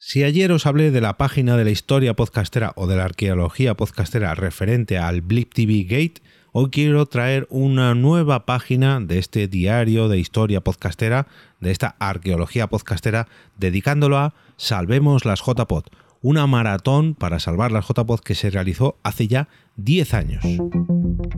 [0.00, 3.74] Si ayer os hablé de la página de la historia podcastera o de la arqueología
[3.74, 10.06] podcastera referente al Blip TV Gate, hoy quiero traer una nueva página de este diario
[10.06, 11.26] de historia podcastera,
[11.58, 13.26] de esta arqueología podcastera,
[13.56, 15.86] dedicándolo a Salvemos las JPod,
[16.22, 20.44] una maratón para salvar las JPod que se realizó hace ya 10 años.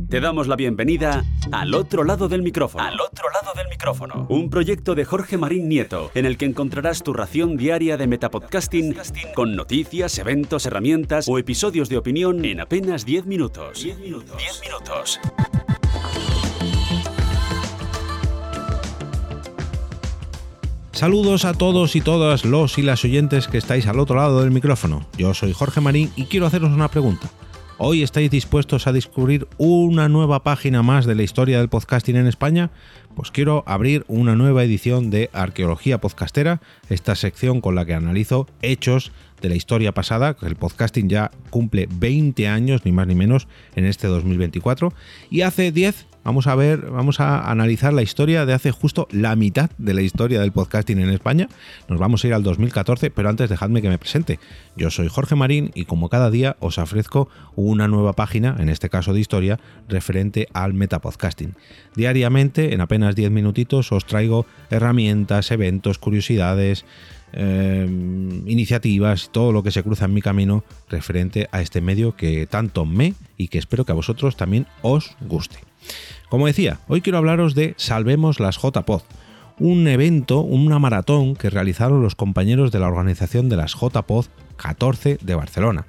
[0.09, 2.85] Te damos la bienvenida al otro lado del micrófono.
[2.85, 4.27] Al otro lado del micrófono.
[4.29, 8.96] Un proyecto de Jorge Marín Nieto, en el que encontrarás tu ración diaria de metapodcasting
[9.35, 13.82] con noticias, eventos, herramientas o episodios de opinión en apenas 10 minutos.
[13.82, 14.37] 10 minutos.
[14.39, 15.21] 10 minutos.
[21.00, 24.50] Saludos a todos y todas los y las oyentes que estáis al otro lado del
[24.50, 25.07] micrófono.
[25.17, 27.31] Yo soy Jorge Marín y quiero haceros una pregunta.
[27.79, 32.27] ¿Hoy estáis dispuestos a descubrir una nueva página más de la historia del podcasting en
[32.27, 32.70] España?
[33.14, 38.47] Pues quiero abrir una nueva edición de Arqueología Podcastera, esta sección con la que analizo
[38.61, 43.48] hechos de la historia pasada, el podcasting ya cumple 20 años, ni más ni menos,
[43.75, 44.92] en este 2024,
[45.31, 49.34] y hace 10 vamos a ver, vamos a analizar la historia de hace justo la
[49.37, 51.48] mitad de la historia del podcasting en España.
[51.89, 54.39] Nos vamos a ir al 2014, pero antes dejadme que me presente.
[54.77, 58.91] Yo soy Jorge Marín y como cada día os ofrezco una nueva página, en este
[58.91, 61.55] caso de historia, referente al metapodcasting.
[61.95, 66.84] Diariamente, en apenas 10 minutitos, os traigo herramientas, eventos, curiosidades,
[67.33, 67.86] eh,
[68.47, 72.84] iniciativas, todo lo que se cruza en mi camino referente a este medio que tanto
[72.84, 75.59] me y que espero que a vosotros también os guste.
[76.28, 79.03] Como decía, hoy quiero hablaros de Salvemos las JPod,
[79.59, 85.19] un evento, una maratón que realizaron los compañeros de la organización de las JPod 14
[85.20, 85.87] de Barcelona.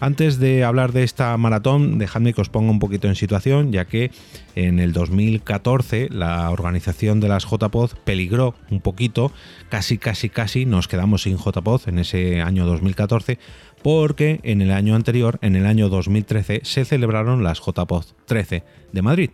[0.00, 3.84] Antes de hablar de esta maratón, dejadme que os ponga un poquito en situación, ya
[3.84, 4.12] que
[4.54, 9.32] en el 2014 la organización de las JPod peligró un poquito,
[9.68, 13.40] casi, casi, casi nos quedamos sin JPod en ese año 2014,
[13.82, 19.02] porque en el año anterior, en el año 2013, se celebraron las JPod 13 de
[19.02, 19.30] Madrid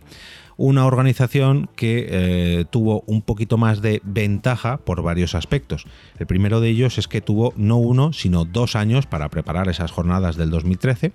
[0.57, 5.85] una organización que eh, tuvo un poquito más de ventaja por varios aspectos.
[6.19, 9.91] El primero de ellos es que tuvo no uno, sino dos años para preparar esas
[9.91, 11.11] jornadas del 2013,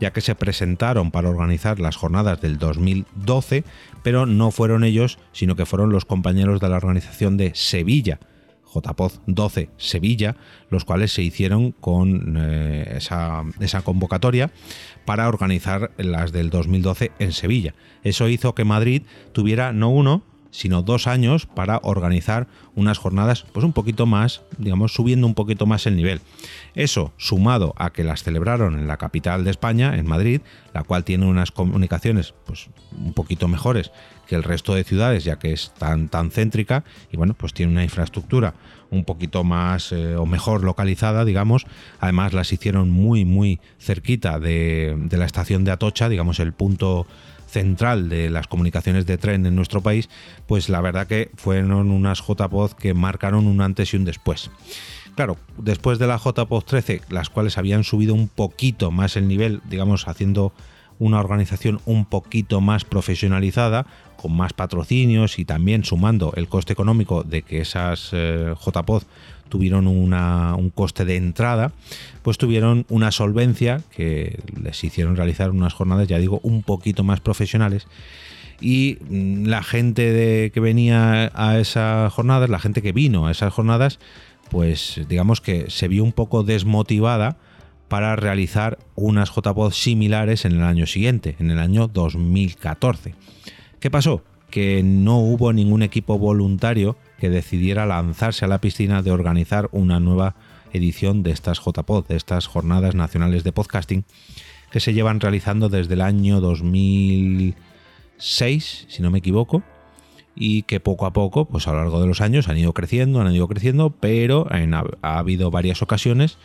[0.00, 3.64] ya que se presentaron para organizar las jornadas del 2012,
[4.02, 8.20] pero no fueron ellos, sino que fueron los compañeros de la organización de Sevilla,
[8.80, 10.36] JPOZ 12 Sevilla,
[10.70, 14.50] los cuales se hicieron con eh, esa, esa, convocatoria
[15.04, 17.74] para organizar las del 2012 en Sevilla.
[18.02, 23.64] Eso hizo que Madrid tuviera no uno, sino dos años para organizar unas jornadas pues
[23.64, 26.20] un poquito más, digamos, subiendo un poquito más el nivel.
[26.74, 30.40] Eso, sumado a que las celebraron en la capital de España, en Madrid,
[30.74, 33.90] la cual tiene unas comunicaciones pues un poquito mejores
[34.26, 37.72] que el resto de ciudades, ya que es tan, tan céntrica y bueno, pues tiene
[37.72, 38.54] una infraestructura
[38.90, 41.66] un poquito más eh, o mejor localizada, digamos.
[42.00, 47.06] Además las hicieron muy, muy cerquita de, de la estación de Atocha, digamos el punto
[47.56, 50.10] central de las comunicaciones de tren en nuestro país,
[50.46, 54.50] pues la verdad que fueron unas JPOD que marcaron un antes y un después.
[55.14, 59.62] Claro, después de la JPOD 13, las cuales habían subido un poquito más el nivel,
[59.70, 60.52] digamos, haciendo
[60.98, 63.86] una organización un poquito más profesionalizada,
[64.16, 68.54] con más patrocinios y también sumando el coste económico de que esas eh,
[69.48, 71.72] tuvieron un coste de entrada,
[72.22, 77.20] pues tuvieron una solvencia que les hicieron realizar unas jornadas, ya digo, un poquito más
[77.20, 77.86] profesionales.
[78.60, 83.30] Y mm, la gente de, que venía a esas jornadas, la gente que vino a
[83.30, 83.98] esas jornadas,
[84.50, 87.36] pues digamos que se vio un poco desmotivada
[87.88, 93.14] para realizar unas JPOD similares en el año siguiente, en el año 2014.
[93.80, 94.22] ¿Qué pasó?
[94.50, 100.00] Que no hubo ningún equipo voluntario que decidiera lanzarse a la piscina de organizar una
[100.00, 100.34] nueva
[100.72, 104.04] edición de estas JPod, de estas jornadas nacionales de podcasting,
[104.70, 109.62] que se llevan realizando desde el año 2006, si no me equivoco,
[110.34, 113.20] y que poco a poco, pues a lo largo de los años han ido creciendo,
[113.20, 114.46] han ido creciendo, pero
[115.02, 116.38] ha, habido varias ocasiones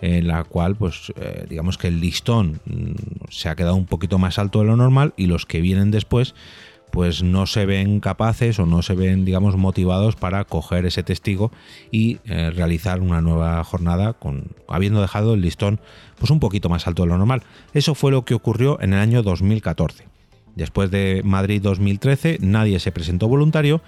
[0.00, 4.18] en la cual, pues eh, digamos que el listón mm, se ha quedado un poquito
[4.18, 6.34] más alto de lo normal y los que vienen después
[6.90, 11.50] pues no se ven capaces o no se ven, digamos, motivados para coger ese testigo
[11.90, 15.80] y eh, realizar una nueva jornada con habiendo dejado el listón
[16.18, 17.42] pues un poquito más alto de lo normal.
[17.74, 20.04] Eso fue lo que ocurrió en el año 2014.
[20.54, 23.82] Después de Madrid 2013, nadie se presentó voluntario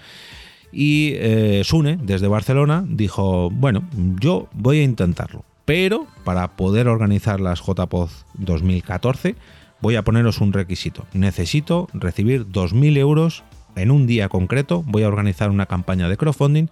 [0.70, 3.88] y eh, Sune, desde Barcelona, dijo, bueno,
[4.20, 9.36] yo voy a intentarlo, pero para poder organizar las JPOZ 2014
[9.82, 11.04] voy a poneros un requisito.
[11.12, 13.44] Necesito recibir 2.000 euros
[13.76, 14.82] en un día concreto.
[14.86, 16.68] Voy a organizar una campaña de crowdfunding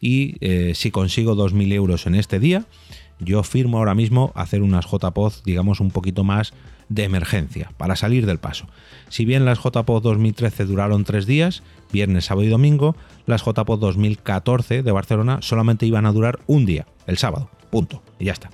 [0.00, 2.66] y eh, si consigo 2.000 euros en este día,
[3.18, 6.52] yo firmo ahora mismo hacer unas JPOZ, digamos, un poquito más
[6.88, 8.68] de emergencia, para salir del paso.
[9.08, 12.94] Si bien las JPOZ 2013 duraron tres días, viernes, sábado y domingo,
[13.26, 18.26] las JPOZ 2014 de Barcelona solamente iban a durar un día, el sábado, punto, y
[18.26, 18.50] ya está.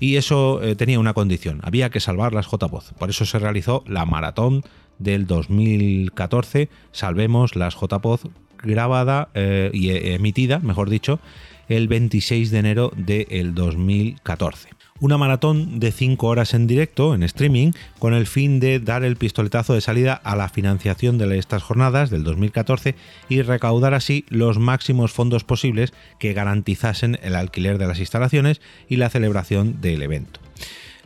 [0.00, 2.92] Y eso eh, tenía una condición, había que salvar las JPOZ.
[2.98, 4.62] Por eso se realizó la maratón
[4.98, 8.26] del 2014, Salvemos las JPOZ,
[8.62, 11.20] grabada eh, y emitida, mejor dicho,
[11.68, 14.68] el 26 de enero del 2014
[15.02, 19.16] una maratón de 5 horas en directo, en streaming, con el fin de dar el
[19.16, 22.94] pistoletazo de salida a la financiación de estas jornadas del 2014
[23.28, 28.94] y recaudar así los máximos fondos posibles que garantizasen el alquiler de las instalaciones y
[28.94, 30.38] la celebración del evento.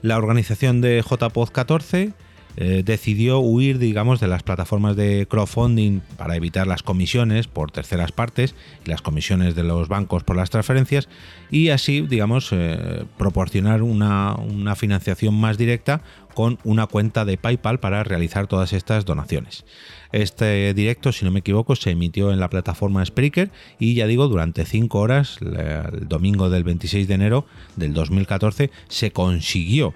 [0.02, 2.12] La organización de JPOD 14
[2.56, 8.12] eh, decidió huir, digamos, de las plataformas de crowdfunding para evitar las comisiones por terceras
[8.12, 8.54] partes
[8.84, 11.08] y las comisiones de los bancos por las transferencias
[11.50, 16.02] y así, digamos, eh, proporcionar una, una financiación más directa
[16.34, 19.64] con una cuenta de PayPal para realizar todas estas donaciones.
[20.12, 24.28] Este directo, si no me equivoco, se emitió en la plataforma Spreaker y ya digo,
[24.28, 29.94] durante 5 horas, el domingo del 26 de enero del 2014, se consiguió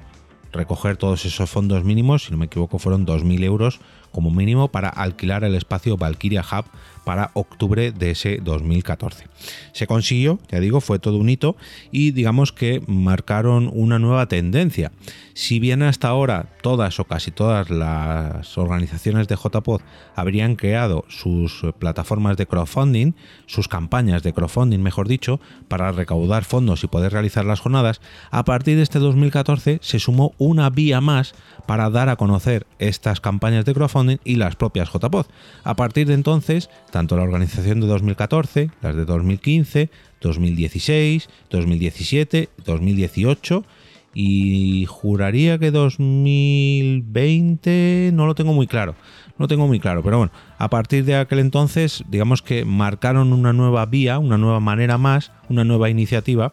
[0.52, 3.80] recoger todos esos fondos mínimos, si no me equivoco fueron 2.000 euros
[4.10, 6.64] como mínimo para alquilar el espacio Valkyria Hub
[7.04, 9.26] para octubre de ese 2014.
[9.72, 11.56] Se consiguió, ya digo, fue todo un hito
[11.90, 14.92] y digamos que marcaron una nueva tendencia.
[15.34, 19.80] Si bien hasta ahora todas o casi todas las organizaciones de JPod
[20.14, 23.14] habrían creado sus plataformas de crowdfunding,
[23.46, 28.00] sus campañas de crowdfunding, mejor dicho, para recaudar fondos y poder realizar las jornadas,
[28.30, 31.34] a partir de este 2014 se sumó una vía más
[31.66, 35.26] para dar a conocer estas campañas de crowdfunding y las propias JPod.
[35.64, 36.68] A partir de entonces,
[37.00, 39.88] tanto la organización de 2014, las de 2015,
[40.20, 43.64] 2016, 2017, 2018
[44.12, 48.96] y juraría que 2020 no lo tengo muy claro.
[49.38, 53.54] No tengo muy claro, pero bueno, a partir de aquel entonces, digamos que marcaron una
[53.54, 56.52] nueva vía, una nueva manera más, una nueva iniciativa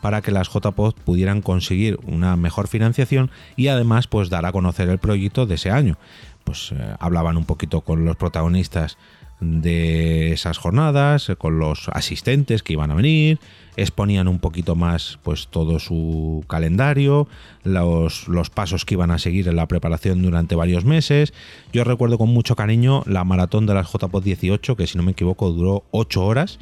[0.00, 4.88] para que las JPOD pudieran conseguir una mejor financiación y además pues dar a conocer
[4.88, 5.96] el proyecto de ese año.
[6.42, 8.98] Pues eh, hablaban un poquito con los protagonistas
[9.40, 13.38] de esas jornadas, eh, con los asistentes que iban a venir,
[13.76, 17.28] exponían un poquito más pues todo su calendario,
[17.62, 21.34] los, los, pasos que iban a seguir en la preparación durante varios meses.
[21.72, 25.12] Yo recuerdo con mucho cariño la maratón de las JPOD 18, que si no me
[25.12, 26.58] equivoco duró 8 horas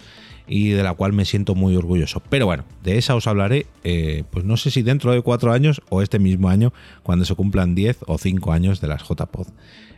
[0.47, 2.23] y de la cual me siento muy orgulloso.
[2.29, 5.81] Pero bueno, de esa os hablaré, eh, pues no sé si dentro de 4 años
[5.89, 6.73] o este mismo año,
[7.03, 9.47] cuando se cumplan 10 o 5 años de las JPOD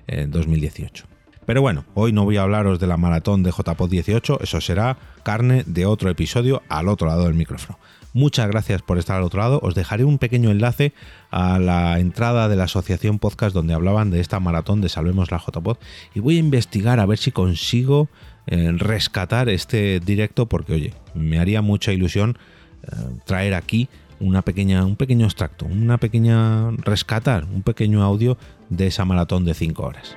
[0.06, 1.15] en 2018.
[1.46, 4.98] Pero bueno, hoy no voy a hablaros de la maratón de JPod 18, eso será
[5.22, 7.78] carne de otro episodio al otro lado del micrófono.
[8.12, 9.60] Muchas gracias por estar al otro lado.
[9.62, 10.92] Os dejaré un pequeño enlace
[11.30, 15.38] a la entrada de la asociación podcast donde hablaban de esta maratón de Salvemos la
[15.38, 15.76] JPod
[16.14, 18.08] y voy a investigar a ver si consigo
[18.46, 22.38] eh, rescatar este directo porque oye, me haría mucha ilusión
[22.82, 22.88] eh,
[23.24, 23.88] traer aquí
[24.18, 28.38] una pequeña, un pequeño extracto, una pequeña rescatar, un pequeño audio
[28.70, 30.16] de esa maratón de 5 horas.